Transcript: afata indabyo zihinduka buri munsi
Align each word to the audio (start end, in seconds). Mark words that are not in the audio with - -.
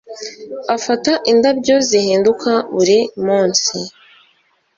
afata 0.75 1.11
indabyo 1.31 1.75
zihinduka 1.89 2.51
buri 2.73 2.99
munsi 3.25 3.77